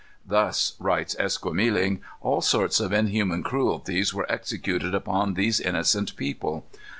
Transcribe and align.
"Thus," 0.25 0.73
writes 0.79 1.15
Esquemeling, 1.19 2.01
"all 2.21 2.41
sort 2.41 2.79
of 2.79 2.91
inhuman 2.91 3.43
cruelties 3.43 4.15
were 4.15 4.25
executed 4.31 4.95
upon 4.95 5.35
these 5.35 5.59
innocent 5.59 6.15
people. 6.15 6.65